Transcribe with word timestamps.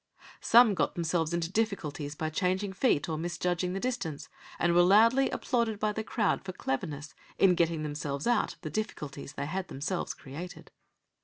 Some 0.39 0.73
got 0.73 0.95
themselves 0.95 1.31
into 1.31 1.51
difficulties 1.51 2.15
by 2.15 2.31
changing 2.31 2.73
feet 2.73 3.07
or 3.07 3.19
misjudging 3.19 3.73
the 3.73 3.79
distance, 3.79 4.29
and 4.57 4.73
were 4.73 4.81
loudly 4.81 5.29
applauded 5.29 5.79
by 5.79 5.91
the 5.93 6.03
crowd 6.03 6.43
for 6.43 6.53
"cleverness" 6.53 7.13
in 7.37 7.53
getting 7.53 7.83
themselves 7.83 8.25
out 8.25 8.55
of 8.55 8.61
the 8.61 8.71
difficulties 8.71 9.33
they 9.33 9.45
had 9.45 9.67
themselves 9.67 10.15
created. 10.15 10.71